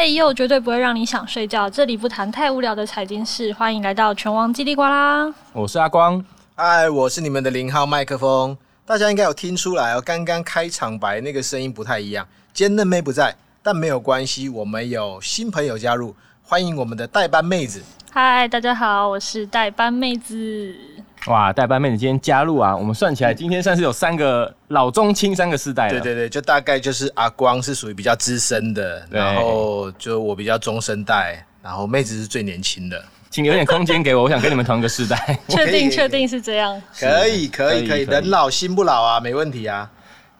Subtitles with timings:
[0.00, 1.68] 嘿呦，绝对不会让你想睡觉。
[1.68, 5.34] 这里不谈太无聊的财经事，欢迎来到拳王叽里呱啦。
[5.52, 6.24] 我是阿光，
[6.54, 8.56] 嗨，我是你们的零号麦克风。
[8.86, 12.24] 大家应该有听出来哦，刚刚开场白那个声音不太一样。
[12.52, 17.82] 今天嫩妹不在，但没有关系，我们有新朋友加入，欢迎我们的代班妹子。
[18.12, 20.76] 嗨，大家好，我是代班妹子。
[21.26, 25.90] 哇，代班妹子今天加入啊，我们算起来今天算是有三个老中青三个世代了。
[25.90, 33.02] 对对对，就大概就是阿光是属于比较资深的，然后就我比较中生代，然后妹子是最年轻的。
[33.30, 35.38] 请留点空间给我，我想跟你们同一个世代。
[35.48, 36.80] 确定确定是这样。
[36.98, 39.90] 可以可以可以，可以可以人老心不老啊，没问题啊。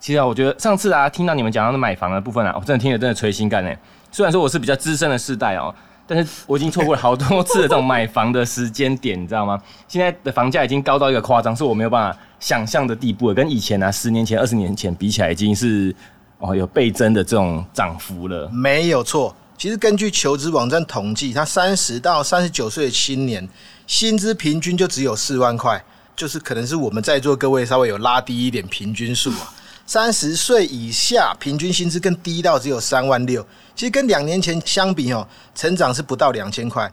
[0.00, 3.78] 其实啊，我觉得上次啊，听到你们讲到那买房的部分啊，我真的听得真的捶心肝哎。
[4.10, 5.74] 虽然说我是比较资深的世代哦，
[6.08, 9.62] 但是我已经错过了好多次的这种买房的时间点，你知道吗？
[9.86, 13.34] 现在的房价已经高到一个夸张，是我没有办法想象的地步了。
[13.34, 15.94] 跟以前啊，十年前、二十年前比起来，已经是
[16.38, 18.48] 哦有倍增的这种涨幅了。
[18.48, 19.36] 没有错。
[19.58, 23.46] 其实根据求职网站统计，他三十到三十九岁的青年
[23.86, 25.84] 薪资平均就只有四万块，
[26.16, 29.52] 就是可能是我们在座各位稍微有拉低一点平均数啊。
[29.88, 33.42] 三十岁以下平均薪资更低到只有三万六，
[33.74, 36.92] 其实跟两年前相比哦，成长是不到两千块。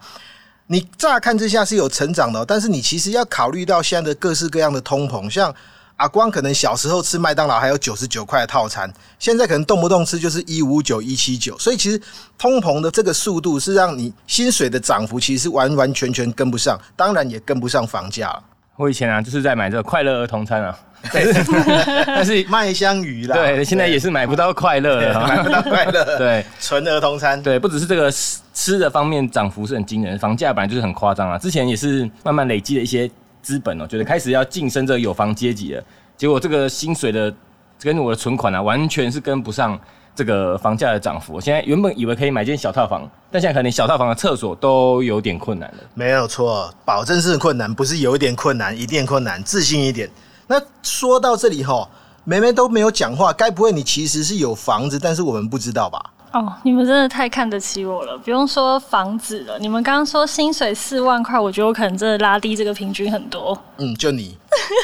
[0.68, 5.54] 你乍看之下是有成长的、但是你其实要考虑到现在的各式各样的通膨，像
[5.98, 12.02] 阿光可能小时候吃麦当劳还有九十九块的套餐，现在可能动不动吃就是一五九、一七九，所以其实
[12.38, 18.44] 通膨的这个速度是让你薪水的涨幅其实是完完全全跟不上，当然也跟不上房价了。
[18.78, 20.78] 我以前啊，就是在买这个快乐儿童餐啊，
[21.14, 25.28] 但是 麦香鱼啦，对，现在也是买不到快乐了。
[25.28, 31.38] 买不到快乐， 对纯儿童餐，对，不只是这个吃吃的方面涨幅是很惊人，房价本来就是很夸张啊。
[31.38, 33.10] 之前也是慢慢累积了一些
[33.42, 35.84] 资本哦，觉得开始要晋升这个有房阶级了，
[36.18, 37.34] 结果这个薪水的
[37.80, 39.80] 跟我的存款啊，完全是跟不上
[40.16, 41.34] 这个房价的涨幅。
[41.34, 45.84] 我现在原本以为可以买间小套房，但现在可能小套房的厕所都有点困难了。
[45.94, 50.10] 没有错，保证是困难，不是有一点困难，一定困难，自信一点。
[50.48, 51.88] 那说到这里吼，
[52.24, 56.00] 梅梅都没有讲话，该不会你其实是有房子，但是我们不知道吧？
[56.32, 64.38] 哦，你们真的太看得起我了，不用说房子了，你们刚刚说薪水四万块，我觉得我可能真的拉低这个平均很多，嗯，就你，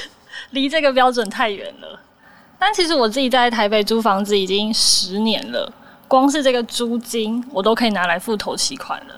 [0.51, 1.99] 离这个标准太远了。
[2.63, 5.67] 但其实我自己在台北租房子已经十年了，
[6.07, 9.15] 光是这个租金我都可以拿来付头期款了。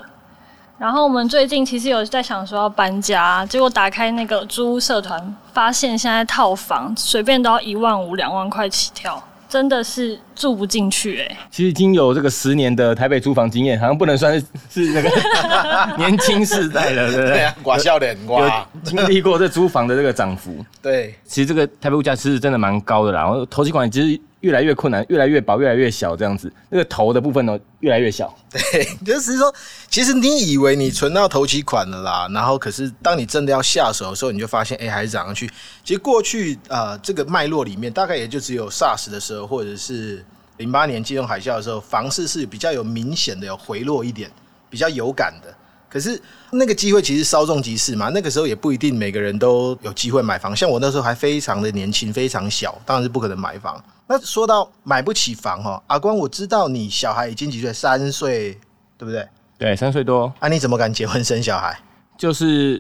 [0.78, 9.22] 然后我们最近其实有在想说要搬家，结果打开那个租屋社团，发现现在套房随便都要一万五、两万块起跳，
[9.54, 15.10] 真的是住不进去哎、其实已经有这个十年的台北租房经验，好像不能算是 是那个
[15.96, 17.44] 年轻世代了，对不对？
[17.44, 23.22] 啊，寡笑脸，有寡，经历过这租房的这个涨幅，对，其实这个台北物价其实真的蛮高的啦。
[23.22, 26.52] 然后投资款其实越来越困难，越来越薄，越来越小这样子。
[26.70, 28.34] 那个头的部分呢，越来越小。
[28.52, 29.54] 对，就是说，
[29.90, 35.50] 其实你以为你存到头期款了啦，然后可是当你真的要下手的时候，你就发现，哎、还是涨上去。
[35.82, 40.24] 其实过去呃这个脉络里面，大概也就只有 SARS 的时候，或者是
[40.58, 44.30] 零八年金融海啸的时候，房市是比较有明显的有回落一点，
[44.70, 45.54] 比较有感的。
[45.90, 46.20] 可是
[46.52, 50.56] 那个机会其实稍纵即逝嘛，那个时候也不一定每个人都有机会买房。
[50.56, 53.82] 像我那时候还非常的年轻，非常小，当然是不可能买房。
[54.14, 58.54] 那说到买不起房哈，阿光，我知道你小孩已经几岁，三岁，
[58.96, 59.28] 对不对？
[59.58, 61.76] 对，三岁多啊，你怎么敢结婚生小孩？
[62.16, 62.80] 就是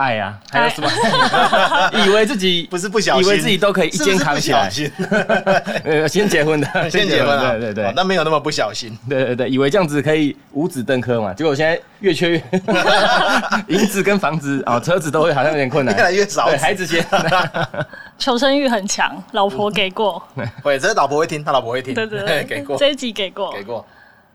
[0.00, 0.90] 爱啊，还有什么？
[2.06, 5.22] 以为自己不是不小心，以为自己都可以一肩扛起来是是小心？
[5.84, 7.84] 呃，先结婚的，先结婚的，对对对。
[7.84, 8.96] 哦那没有那么不小心。
[9.08, 12.42] 对对对，以为这样子可以五子登科嘛，结果现在越缺越，
[13.68, 16.48] 银子跟房子啊、车子都会好像有点困难，越来越少。
[16.48, 17.04] 对，孩子先。
[18.16, 20.22] 求生欲很强，老婆给过，
[20.62, 23.84] 会，这老婆会听，他老婆会听，对对对，给过，这一集给过，给过。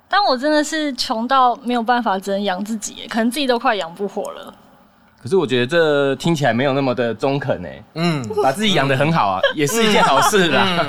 [0.07, 4.53] 但我真的是穷到没有办法，只能养自己，可能自己都快养不活了。
[5.25, 10.85] 可是我觉得这听起来没有那么的中肯呢，嗯，把自己养得很好啊，也是一件好事啦。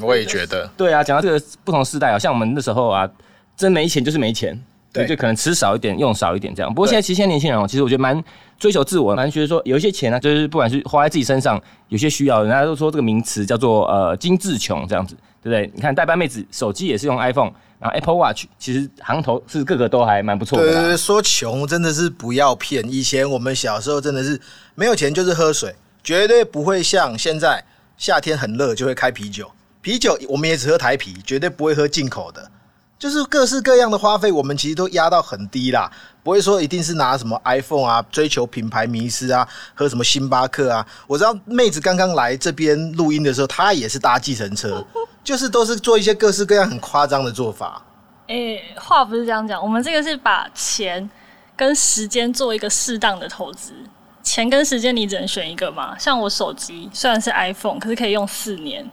[0.00, 3.06] 我也觉得，对啊，讲到这个不同世代啊，像我们那时候啊，
[3.54, 4.58] 真没钱就是没钱，
[4.90, 5.04] 对。
[5.04, 6.72] 对，就可能吃少一点，用少一点这样。
[6.72, 8.24] 不过现在其实现在年轻人哦，其实我觉得蛮
[8.58, 15.70] 追求自我，蛮觉得说有一些钱呢、就是不管是花在自己身上，有些需要，人家都说这个名词叫做呃精致穷这样子，对不对？
[15.74, 20.64] 你看代班妹子手机也是用 iPhone，然后 Apple Watch，其实行头是个个都还蛮不错的。
[20.64, 22.82] 对对对，说穷真的是不要骗。
[22.88, 24.40] 以前我们小时候真的是
[24.76, 25.74] 没有钱就是喝水，
[26.04, 27.64] 绝对不会像现在
[27.96, 29.50] 夏天很热就会开啤酒，
[29.80, 32.50] 啤酒我们也只喝台啤，绝对不会喝进口的。
[33.02, 35.90] 就是各式各样的花费，我们其实都压到很低啦，
[36.22, 39.44] 不会说一定是拿什么 iPhone 啊，追求品牌迷失啊，
[39.74, 40.86] 喝什么星巴克啊。
[41.08, 44.86] 我知道妹子刚刚来这边录音的时候，她也是搭计程车，
[45.24, 47.82] 就是都是做一些各式各样很夸张的做法。
[48.28, 51.10] 诶、话不是这样讲，我们这个是把钱
[51.56, 53.72] 跟时间做一个适当的投资。
[54.22, 55.98] 钱跟时间你只能选一个嘛？
[55.98, 58.88] 像我手机虽然是 iPhone，可是可以用四年。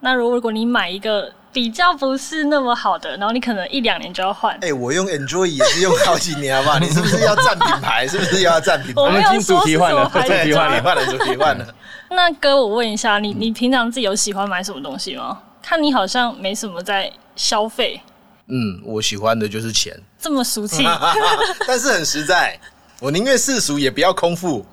[0.00, 4.56] 那如如果你买一个比较不是那么好的，然后你可能一两年就要换。
[4.60, 6.78] 哎、我用 Enjoy 也是用好几年，好不好？
[6.84, 8.06] 你是不是要占品牌？
[8.06, 9.00] 是不是又要占品牌？
[9.02, 11.74] 我们今天主题换了主题换了主题换了，主题换了。
[12.10, 15.40] 那哥，我问一下，你你平常自己有喜欢买什么东西吗？
[15.62, 18.00] 看你好像没什么在消费，
[18.46, 20.84] 嗯，我喜欢的就是钱，这么俗气。
[21.66, 22.56] 但是很实在，
[23.00, 24.64] 我宁愿世俗也不要空腹。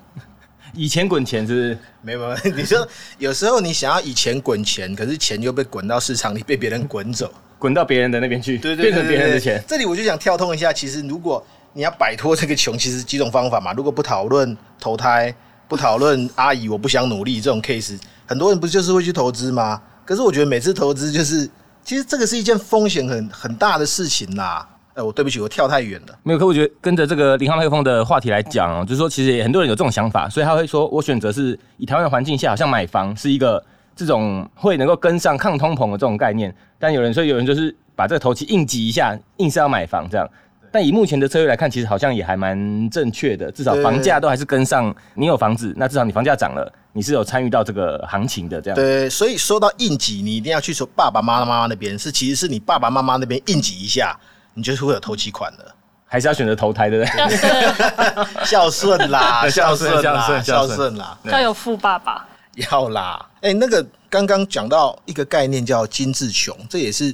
[0.74, 1.78] 以前滚钱是不是？
[2.02, 2.86] 没有，没有， 你说
[3.18, 9.62] 有时候你想要以前滚钱，可是钱又被滚到市场里，被别人滚走，滚到别人的那边去，对对对变成别人的钱。
[9.66, 13.72] 这里我就想跳通一下，其实如果你要摆脱这个穷，其实几种方法嘛。
[13.72, 15.34] 如果不讨论投胎，
[15.68, 19.80] 不讨论阿姨我不想努力这种 case，很多人不就是会去投资吗？
[20.04, 21.48] 可是我觉得每次投资就是，
[21.84, 24.68] 其实这个是一件风险很很大的事情啦。
[24.94, 26.18] 哎、我对不起，我跳太远了。
[26.22, 33.62] 没有，可我觉得跟着这个零号麦克风的话题来讲哦，就是说其实也很多人有这种想法，所以他会说我选择是以台湾的环境下，好像买房是一个
[33.96, 36.54] 这种会能够跟上抗通膨的这种概念。
[36.78, 40.28] 但有人说有人就是把这个头期硬挤一下，硬是要买房这样。
[40.70, 44.92] 但以目前的策略来看，其实好像也还蛮正确的，至少房价都还是跟上。
[45.14, 48.74] 你有房子，那至少你房价涨了，你是有参与到这个行情的这样。
[48.74, 54.18] 对，所以说到应急，你一定要去说爸爸妈妈那边，是其实是你爸爸妈妈那边应急一下，
[54.54, 55.74] 你就是会有头期款的。
[56.06, 57.36] 还是要选择投胎，对不对？
[58.46, 62.24] 孝顺啦，孝顺啦，孝顺孝孝顺顺啦，要有富爸爸，
[62.70, 63.26] 要啦。
[63.40, 67.12] 哎、那个刚刚讲到一个概念叫金字穷，这也是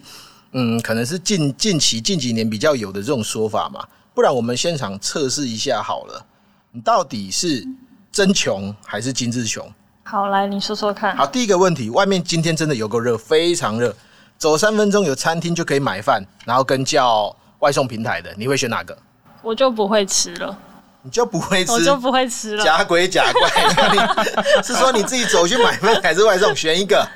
[0.52, 3.82] 嗯，可能是近近期近几年比较有的这种说法嘛。
[4.12, 6.22] 不然我们现场测试一下好了，
[6.72, 7.66] 你到底是
[8.12, 9.66] 真穷还是金字穷？
[10.02, 11.16] 好，来你说说看。
[11.16, 13.94] 好，第一个问题，外面今天真的有够热，非常热，
[14.40, 18.96] 走三分钟有餐厅就可以买饭，然后跟叫外送平台的，你会选哪个？
[19.42, 20.58] 我就不会吃了，
[21.02, 22.64] 你就不会吃我就不会吃了。
[22.64, 24.24] 假鬼假怪，
[24.56, 26.56] 你是说你自己走去买饭还是外送？
[26.56, 27.06] 选一个，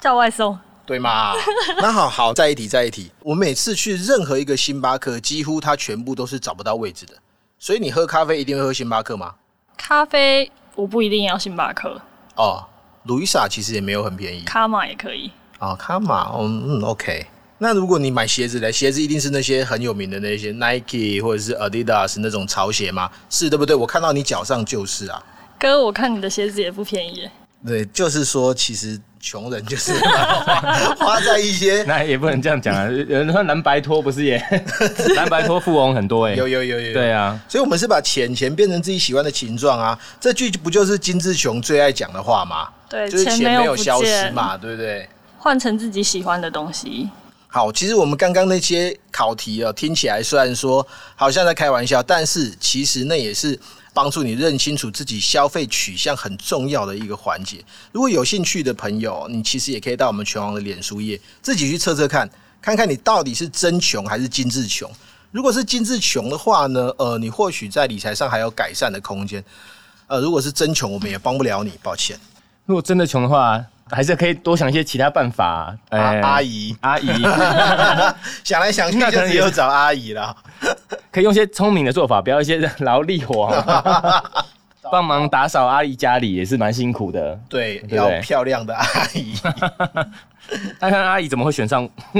[0.00, 1.34] 叫外送，对吗？
[1.82, 3.12] 那好好，再一题，再一题。
[3.20, 7.12] 我每次去任何一个星巴克，几乎它全部都是找不到位置的，
[7.58, 9.34] 所以你喝咖啡一定会喝星巴克吗？
[9.76, 12.00] 咖啡我不一定要星巴克，
[12.36, 12.64] 哦，
[13.02, 15.30] 卢伊莎其实也没有很便宜卡玛也可以。
[15.60, 17.24] 哦，卡玛，嗯嗯，OK。
[17.58, 23.10] 那如果你买鞋子嘞，鞋子一定是那些很有名的那些 Nike 或者是 Adidas 那种潮鞋吗？
[23.28, 23.76] 是对不对？
[23.76, 25.22] 我看到你脚上就是啊。
[25.58, 27.28] 哥，我看你的鞋子也不便宜。
[27.66, 32.88] 对，就是说，其实穷人就是花 花在一些 那也不能这样讲啊！
[32.90, 34.42] 有人说蓝白托不是也
[35.14, 42.66] 蓝白托富翁很多哎、有有有有，对啊，所以我们是把钱钱变成自己喜欢的形状啊，这句不就是金志雄最爱讲的话吗？
[42.88, 45.06] 对，就是钱没有消失，嘛，对不对？
[45.42, 47.08] 换成自己喜欢的东西。
[47.48, 53.58] 好，其实我们刚刚那些考题啊，听起来虽然说好像在开玩笑，但是其实那也是
[53.94, 57.64] 帮助你认清楚自己消费取向很重要的一个环节。
[57.90, 62.28] 如果有兴趣的朋友，你其实也可以到我们全网的脸书页自己去测测看，
[62.60, 64.88] 看看你到底是真穷还是精致穷。
[65.32, 69.42] 如果是精致穷的话呢，呃，你或许在理财上还有改善的空间。
[70.06, 72.18] 呃，如果是真穷，我们也帮不了你，抱歉。
[72.66, 75.76] 如果真的穷的话，还是可以多想一些其他办法。
[75.90, 77.22] 阿哎阿姨阿姨
[78.44, 80.34] 想来想去就那可能也有找阿姨了。
[81.10, 84.22] 可以用一些聪明的做法，不要一些劳力活啊，
[84.90, 87.38] 帮忙打扫阿姨家里也是蛮辛苦的。
[87.48, 89.34] 对，对要漂亮的阿姨。
[90.80, 92.18] 看看阿姨怎么会选上我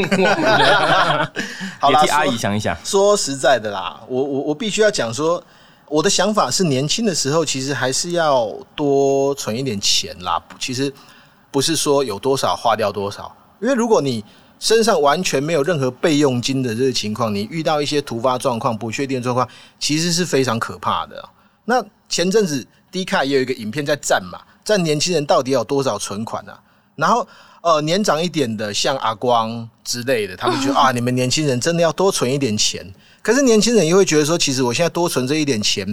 [1.90, 2.76] 们替阿姨想一想。
[2.84, 5.42] 说实在的啦，我我我必须要讲说，
[5.86, 10.40] 我的想法是，年轻的时候其实还是要多存一点钱啦。
[10.60, 10.92] 其实
[11.50, 14.24] 不是说有多少花掉多少，因为如果你
[14.58, 21.28] 身上完全没有任何备用金的这个情况，你遇到一些突发状况、不确定状况，其实是非常可怕的。
[21.64, 26.60] 那前阵子 D 卡也有一个影片在战嘛，战年轻人到底有多少存款啊？
[26.96, 27.26] 然后
[27.62, 32.86] 呃，年长一点的像阿光之类的，他们觉得 啊，你们年轻人真的要多存一点钱。
[33.22, 35.86] 可是年轻人又会觉得说，其实我现在多存这一点钱，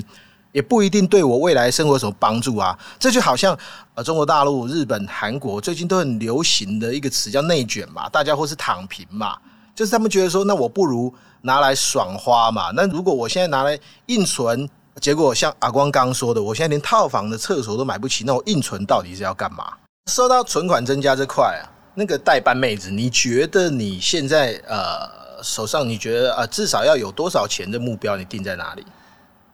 [0.52, 2.78] 也不一定对我未来生活有什么帮助啊。
[3.00, 3.58] 这就好像
[3.96, 9.38] 呃，中国大陆、日本、韩国最近都很流行的一个词叫内卷嘛，大家或是躺平嘛，
[9.76, 12.72] 就是他们觉得说，那我不如拿来爽花嘛。
[12.76, 19.74] 那如果我现在拿来硬存，结果像阿光刚说的，我现在连套房的厕所都买不起，那我硬存到底是要干嘛？
[20.12, 28.16] 说到存款增加这块啊，那个代班妹子，你觉得你现在呃手上你觉得呃至少要有多少钱的目标？
[28.16, 28.86] 你定在哪里？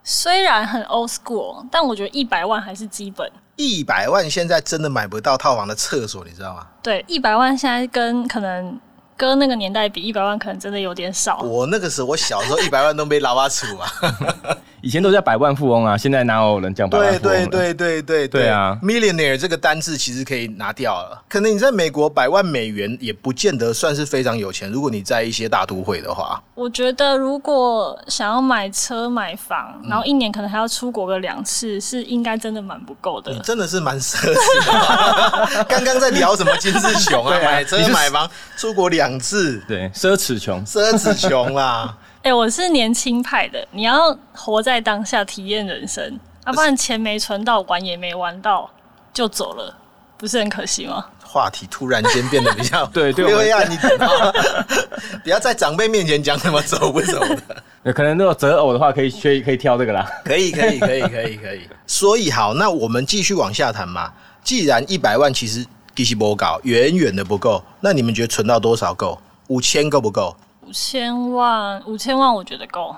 [0.03, 3.31] 虽然很 old school，但我觉得一百万还是基本。
[3.55, 6.67] 一百万现在真的买不到套房的厕所，你知道吗？
[6.81, 8.79] 对，一百万现在跟可能
[9.15, 11.39] 跟那个年代比，一百万可能真的有点少。
[11.39, 13.91] 我那个时候，我小时候 一百万都没老巴出啊。
[14.81, 17.73] 以前都叫百万富翁啊，现在哪有人讲百万对富翁对？
[17.73, 21.21] 对对对对对啊，millionaire 这个单字其实可以拿掉了。
[21.29, 26.41] 可能你在美国百万美元也不见得算是非常有钱，如果你在一些大都会的话。
[26.53, 33.31] 我觉得如果想要买车买房，然后一年可能还要出国个两次，是应该真的蛮不够的。
[33.31, 35.63] 你真的是蛮奢侈的。
[35.63, 40.65] 刚刚在聊什么金志雄啊，啊买车你买房，出国两次，对，奢侈穷。
[40.65, 41.95] 奢侈穷啦。
[42.23, 48.69] 哎、我是年轻派的，你要活在当下，体验人生，要、不然钱没存到，玩也没玩到，
[49.13, 49.75] 就走了，
[50.17, 51.05] 不是很可惜吗？
[51.21, 54.31] 话题突然间变得比较 对对我们灰暗一点啊，
[55.23, 57.37] 不要在长辈面前讲什么走不走的。
[57.83, 60.09] 有可能如果择偶的话，可以可以可以挑这个啦。
[60.23, 61.67] 可以，可以，可以，可以，可以。
[61.85, 64.13] 所以好，那我们继续往下谈嘛。
[64.43, 65.65] 既然一百万其实
[65.95, 69.19] 利息不高，远远的不够，那你们觉得存到多少够？
[69.47, 70.35] 五千够不够？
[70.65, 72.95] 五千万，五千万，我觉得够。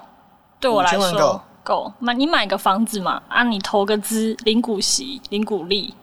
[0.59, 1.93] 对我来5000万说够够。
[1.99, 5.93] 买你买个房子嘛，啊，你投个资，领股息，领股利，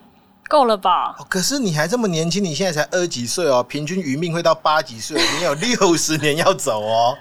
[0.47, 1.15] 够了吧？
[1.17, 7.17] 哦可是你还这么年轻，你现在才二十几岁哦，平均余命会到八几岁，你有 六十年要走哦。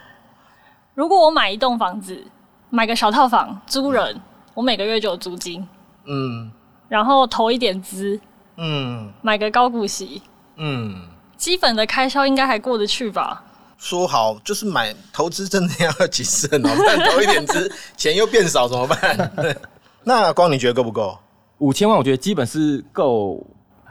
[0.95, 2.23] 如果我买一栋房子，
[2.69, 4.21] 买个小套房租人，
[4.52, 5.67] 我每个月就有租金，
[6.05, 6.52] 嗯
[6.88, 8.21] 然后投一点资，
[8.56, 9.12] 嗯。
[9.23, 10.23] 买个高股息，
[10.56, 10.94] 嗯，
[11.37, 13.42] 基本的开销应该还过得去吧？
[13.78, 19.56] 说好就是买投资真的要谨慎哦，不然投一点资，钱又变少怎么办？
[20.04, 21.18] 那光你觉得够不够？
[21.59, 23.44] 五千万，我觉得基本是够，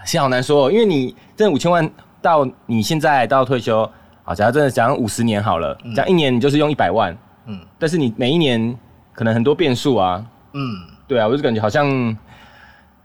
[0.06, 1.89] 现在好难说、哦，因为你真的五千万
[2.22, 3.89] 到你现在到退休，
[4.24, 7.12] 好，假如真的讲五十年好了，这样一年你就是用一百万，
[7.48, 8.77] 嗯嗯，但是你每一年
[9.13, 10.62] 可能很多变数啊，嗯，
[11.06, 11.86] 对啊，我就感觉好像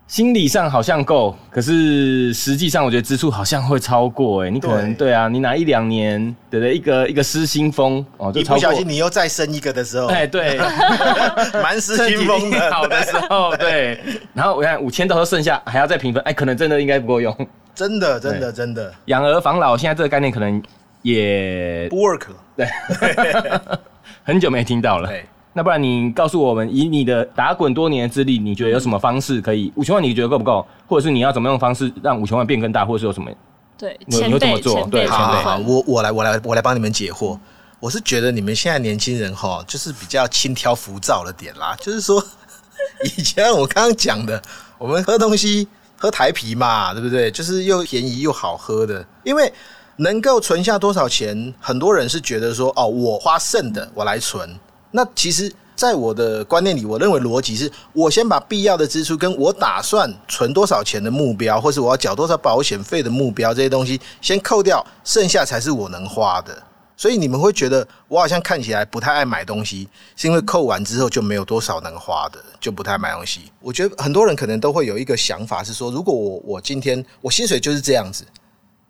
[0.07, 6.75] 心理上好像够，可是实际上我觉得支出好像会超过、哎，你可能对对啊，你拿一两年对不对？
[6.75, 10.59] 一个一个失心疯哦，就超过一不小，心你又再生一个的时候，哎对。
[11.61, 13.99] 蛮失心疯的，好的时候，对。
[14.33, 17.37] 然后我看五千到时候剩下还要再平分，哎，可能真的应该不够用。
[17.75, 20.63] 真的真的真的养儿防老，现在这个概念可能
[21.03, 23.79] 也不 work 了。
[24.23, 25.09] 很久没听到了。
[25.09, 30.05] 对，那不然你告诉我们，以你的打滚多年的资历，你觉得有什么方式可以五千万？
[30.05, 30.67] 你觉得够不够？
[30.87, 33.31] 或者是你要怎么用方式让五千万变更大，或者是有什么？
[33.79, 37.39] 对，你前辈你会怎么做前辈的对前辈好好好，我我来我来我来帮你们解惑。
[37.81, 41.75] 我是觉得你们现在年轻人哈，就是比较轻佻浮躁了点啦。
[41.81, 42.23] 就是说，
[43.17, 44.43] 以前我刚刚讲的，
[44.77, 47.31] 我们喝东西喝台啤嘛，对不对？
[47.31, 49.51] 就是又便宜又好喝的，因为
[49.97, 54.55] 能够存下多少钱，很多人是觉得说，哦，我花剩的我来存。
[54.91, 66.63] 那其实，在我的观念里，我认为逻辑是我先把必要的支出跟我打算存多少钱的目标，或是我要缴多少保险费的目标这些东西先扣掉，剩下才是我能花的。
[66.97, 73.53] 所以你们会觉得我好像看起来不太爱买东西，是因为扣完之后就没有多少能花的，就不太买东西。
[73.61, 78.25] 我觉得很多人可能都会有一个想法是说，如果我我今天我薪水就是这样子，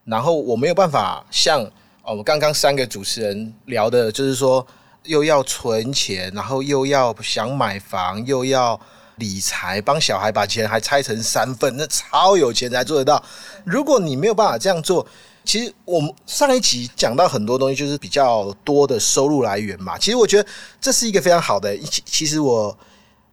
[0.04, 1.68] 然后我没有办法像，
[2.04, 4.64] 我们刚刚三个主持人聊的，就是说
[5.06, 8.78] 又要存钱，然后又要想买房，又要
[9.16, 13.22] 理财，帮小孩把钱还拆成三份，那超有钱才做得到。
[13.64, 15.06] 如果你没有办法这样做，
[15.44, 19.96] 其实我们上一集讲到很多东西，就是比较多的收入来源嘛。
[19.96, 20.48] 其实我觉得
[20.80, 21.76] 这是一个非常好的。
[21.78, 22.76] 其其实我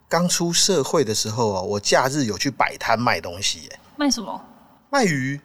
[0.08, 4.42] 刚出社会的时候哦，我假日有去摆摊卖东西耶，卖什么？
[4.90, 5.40] 卖鱼。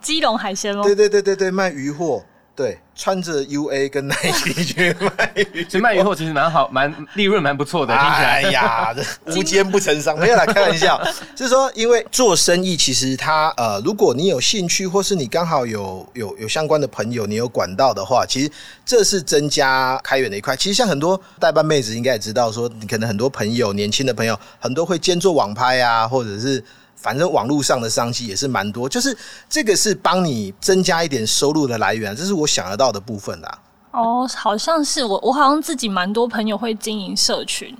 [0.00, 0.82] 基隆海鲜哦？
[0.82, 2.24] 对对对对对，卖鱼货。
[2.56, 8.42] 对，穿着 UA 跟 Nike 去卖鱼，所以卖鱼货其实蛮好，蛮利润蛮不错的，听起来。
[8.42, 10.98] 哎呀，这无奸不成商，没有啦，开玩笑。
[11.34, 18.50] 就是说，因为做生意，其实它呃，如果你有兴趣，或是你刚好有有有相关的朋友，你有管道的话，其实
[18.86, 20.56] 这是增加开源的一块。
[20.56, 26.64] 其实像很多代班妹子应该也知道，说你可能很多朋友，年轻的朋友，很多会兼做网拍啊，或者是。
[27.06, 29.16] 反正网络上的商机也是蛮多，就是
[29.48, 33.58] 这个是帮你增加一点收入的来源，这是我想得到的部分啦。
[33.92, 37.72] 哦，好像是我，我好像自己蛮多朋友会经营社群，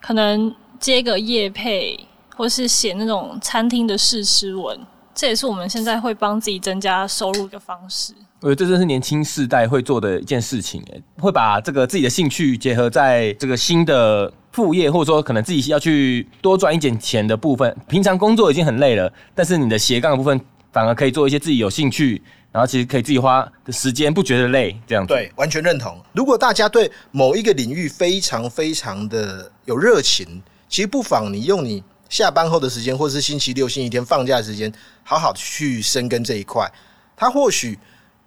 [0.00, 1.98] 可能接个业配，
[2.36, 4.78] 或是写那种餐厅的试吃文，
[5.12, 8.14] 这也是我们现在会帮自己增加收入的方式。
[8.40, 17.76] 我觉得这真是年轻世代会做的一件事情，哎，会把这个自己的兴趣结合在这个新的副业，或者说可能自己要去多赚一点钱的部分。
[17.86, 20.40] 平常工作已经很累了，但是你的斜杠的部分
[20.72, 25.14] 反而可以做一些自己有兴趣，然后其实可以自己花的时间不觉得累，这样子。
[25.14, 25.96] 对，完全认同。
[26.12, 34.72] 如果大家对某一个领域非常非常的有热情，其实不妨你用你下班后的时间，或者是星期六、星期天放假的时间，
[35.04, 36.68] 好好去深耕这一块。
[37.16, 37.78] 它或许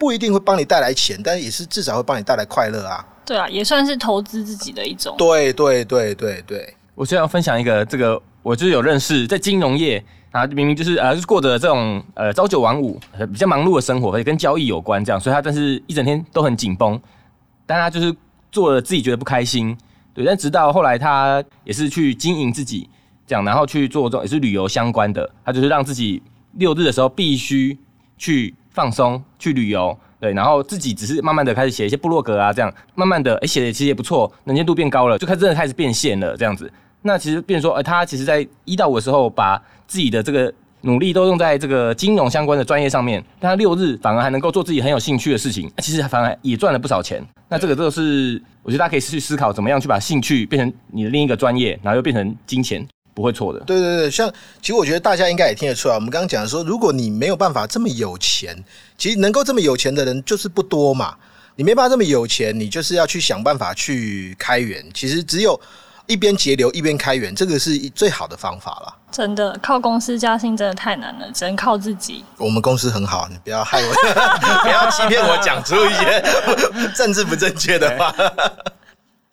[0.02, 3.06] 不一定会帮你带来钱，但也是至少会帮你带来快乐啊。
[3.24, 5.16] 对啊，也算是投资自己的一种。
[5.16, 17.00] 对对对对对，我现在要分享一个这个，我就是有认识在金融业啊，明明就是呃，就是过着这种呃朝九晚五、呃比较忙碌的生活，也跟交易有关这样，所以他但是一整天都很紧绷，
[17.68, 18.12] 但他就是
[18.52, 19.78] 做了自己觉得不开心，
[20.16, 22.90] 对，但直到后来他也是去经营自己
[23.28, 27.78] 这样，然后去做这种也是旅游相关的，他就是让自己六日的时候必须
[28.18, 29.98] 去放松去旅游。
[30.20, 36.72] 对，然后自己只是慢慢的开始写一些部落格啊，这样慢慢的，哎，写的其实也不错，能见度变高了，就开始真的开始变现了，这样子。
[37.02, 47.20] 那其实变说，哎，他其实在一到五的时候，把自己的这个努力都用在这个金融相关的专业上面，但他六日反而还能够做自己很有兴趣的事情，其实反而也赚了不少钱。
[47.50, 52.88] 那这个都是我觉得大家可以去思考，怎么样去把兴趣变成你的另一个专业，然后又变成金钱。
[53.14, 53.60] 不会错的。
[53.62, 58.56] 对对对，像其实我觉得大家应该也听得出来，我们刚刚讲说，如果你没有办法这么有钱，
[58.98, 61.16] 其实能够这么有钱的人就是不多嘛。
[61.58, 64.84] 你没办法这么有钱，你就是要去想办法去开源。
[64.94, 65.60] 其实只有
[66.08, 68.96] 一边节流一边开源，这个是最好的方法了。
[69.12, 72.24] 真的靠公司加薪真的太难了，只能靠自己。
[72.38, 73.94] 我们公司很好，你不要害我，
[74.64, 76.24] 不要欺骗我，讲出一些
[76.96, 78.16] 政治不正确的话。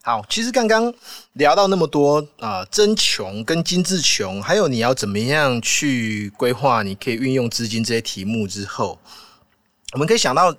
[0.09, 0.91] 好，其实刚刚
[1.35, 8.99] 聊到那么多啊，真穷跟精致穷，还有你要怎么样去规划，你可以运用资金这些题目之后，
[9.93, 10.55] 我们可以想到，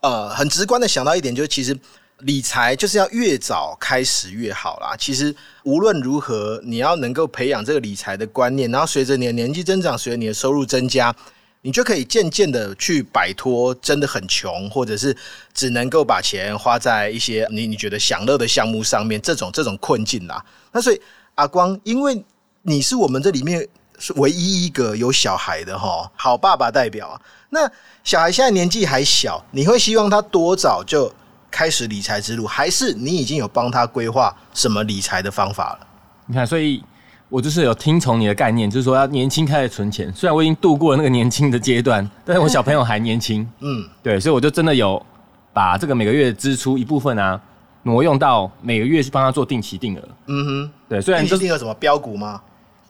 [0.00, 1.78] 呃，很直观的想到一点，就是其实
[2.22, 4.96] 理财就是要越早开始越好啦。
[4.98, 11.14] 其实无论如何，你要能够培养这个理财的观念，然后随着你的年纪增长，随着你的收入增加。
[11.60, 15.14] 你就可以渐渐的去摆脱真的很穷，或者是
[15.52, 20.44] 只能够把钱花在一些你你觉得享乐的项目上面，这种这种困境啦。
[20.70, 21.00] 那所以
[21.34, 22.24] 阿光，因为
[22.62, 23.66] 你是我们这里面
[23.98, 27.20] 是唯一一个有小孩的哈，好爸爸代表。
[27.50, 27.68] 那
[28.04, 31.12] 小孩现在年纪还小，你会希望他多早就
[31.50, 35.86] 开始理财之路，还是你已经有帮他规划什么理财的方法了？
[36.26, 36.82] 你看，所以。
[37.28, 40.10] 我就是有听从你的概念，就是说要年轻开始存钱。
[40.14, 43.46] 虽然我已经度过了那个年轻的阶段， 但是我小朋友还年轻。
[43.60, 45.04] 嗯，对，所以我就真的有
[45.52, 47.38] 把这个每个月支出一部分啊
[47.82, 50.02] 挪用到每个月去帮他做定期定额。
[50.26, 52.40] 嗯哼，对，虽然定期定额什么标股吗？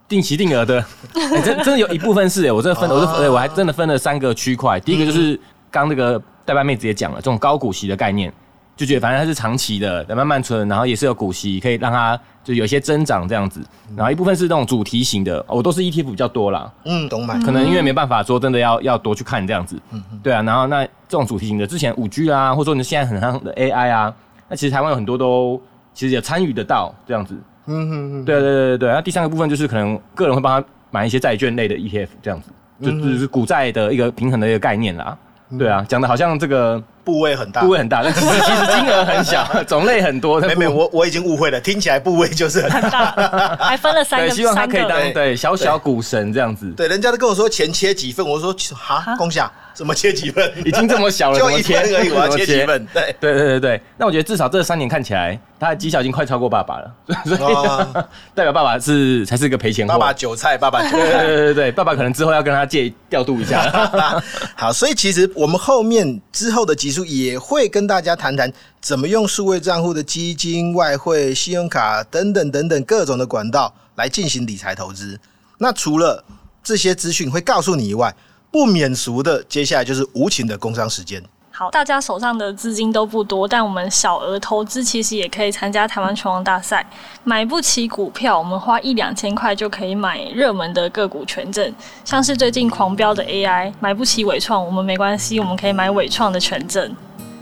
[0.09, 0.85] 定期定额的，
[1.44, 4.79] 真真的有一部分是哎，我真的分，我是我还真的分了三个区块。
[4.81, 5.38] 第一个就是
[5.70, 8.33] 刚那个代班妹子也讲了，这种高股息的概念。
[8.78, 13.60] 就觉得反正它是长期的，慢慢存，然后也是有股息，可以让它就有一些增长这样子。
[13.96, 16.72] 然后一部分是那种主题型的，我都是 ETF 比较多啦。
[16.84, 17.42] 嗯，懂买。
[17.42, 19.74] 可能因为没办法说真的要要多去看这样子。
[19.90, 20.20] 嗯嗯。
[20.22, 24.14] 对啊，然后那这种主题型的，之前五 G 啊，或者说你现在很夯的 AI 啊，
[24.48, 25.60] 那其实台湾有很多都
[25.92, 27.34] 其实也参与得到这样子。
[27.66, 28.24] 嗯嗯嗯。
[28.24, 28.92] 对对对对对。
[28.92, 35.18] 那第三个部分就是可能个人会帮他买一些债券类的 ETF 这样子，就就是股债的一个平衡的一个概念啦。
[35.58, 36.80] 对啊，讲的好像这个。
[37.09, 40.38] 部位很大，部位很大，但其实 其实金额很小，种类很多。
[40.40, 44.29] 没没，我我已经误会了，听起来部位就是很大，还分了三个。
[44.29, 46.71] 希望他可以当对小小股神这样子。
[46.77, 50.53] 对，人家都跟我说钱切几份，我说哈，恭喜啊，怎么切几份？
[50.66, 52.87] 已经这么小了， 就一天而已，我要切几份？
[52.92, 53.83] 对对对对对。
[53.97, 56.94] 那我觉得至少这三年看起来，他的绩效已经快超过爸爸了，
[57.25, 59.94] 所以代表爸爸是才是个赔钱货。
[59.94, 60.99] 爸爸韭菜，爸爸韭菜。
[60.99, 64.21] 对对对对，爸爸可能之后要跟他借调度一下。
[64.55, 67.88] 好，所以其实我们后面之后的集数也会跟。
[67.88, 75.18] 大家谈谈怎么用数位账户的基金、外汇、信用卡等等等等各种的管道来进行理财投资。
[75.56, 76.22] 那除了
[76.62, 78.14] 这些资讯会告诉你以外，
[78.52, 81.24] 不免俗的，接下来就是无情的工商时间。
[81.59, 86.87] 好，大家手上的资金都不多，但我们小额投资其实也可以参加台湾拳王大赛。
[87.25, 93.73] 买不起股票，我们花一两千块就可以买热门的个股权证，像是最近狂飙的 AI。
[93.81, 96.94] 买不起伟创，我们没关系，我们可以买伟创的权证。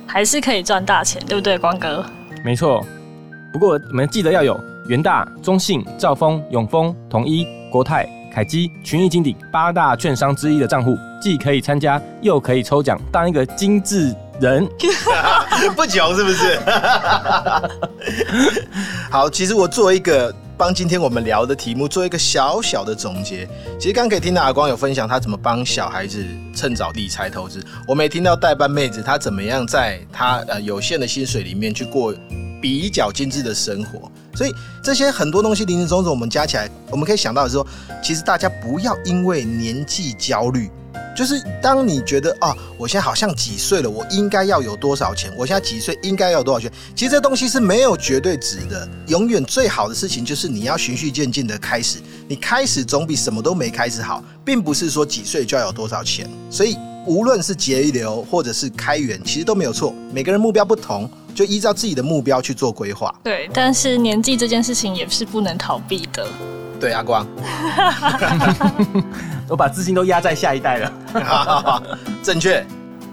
[0.07, 2.03] 还是可以赚大钱，对不对，光哥？
[2.43, 2.83] 没错，
[3.53, 14.68] 不过你们记得要有元大、中信、兆丰、永丰、统一、国泰、凯基、群益、金鼎八大券商之一的账户，既可以参加，又可以抽奖，当一个精致人，
[15.75, 16.61] 不穷是不是？
[19.11, 20.31] 好，其实我做一个。
[20.59, 23.46] 帮今天我们聊的题目做一个小小的总结。
[23.79, 32.14] 其实刚可以听到阿光有分享他怎么帮小孩子趁早理财投资，我没听到代班妹子她怎么样在她呃有限的薪水里面去过
[32.61, 34.11] 比较精致的生活。
[34.35, 37.66] 所以这些很多东西零零总总，我们加起来，我们可以想到的是说，
[38.03, 40.71] 其实大家不要因为年纪焦虑。
[41.14, 45.33] 就是当你觉得啊，我现在好像几岁了，我应该要有多少钱？
[45.38, 46.71] 我现在几岁应该要有多少钱？
[46.95, 48.87] 其实这东西是没有绝对值的。
[49.07, 56.29] 永远最好的事情就是你要循序渐进的开始，你开始总比什么都没开始好，并不是说几岁就要有多少钱。
[56.51, 59.95] 所以无论是节流或者是开源，其实都没有错。
[60.12, 63.14] 每个人目标不同，就依照自己的目标去做规划。
[63.22, 66.27] 对，但是年纪这件事情也是不能逃避的。
[66.81, 67.27] 对，阿光，
[69.49, 71.83] 我把资金都压在下一代了。
[72.22, 72.64] 正确。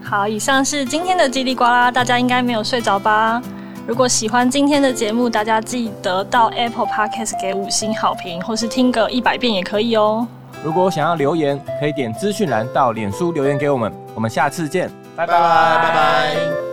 [0.02, 3.42] 好，以上是今天的叽里呱啦，大家应该没有睡着吧？
[3.86, 10.26] 如果喜欢今天的节目，大家记得到 Apple Podcast 给五星好评，或是听个一百遍也可以哦。
[10.64, 13.92] 如果想要留言，可以点资讯栏到脸书留言给我们。
[14.16, 16.73] 我们下次见，拜拜拜拜。